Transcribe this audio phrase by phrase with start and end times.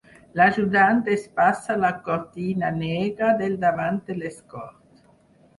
[0.39, 5.07] L'ajudant despassa la cortina negra del davant de l'Escort.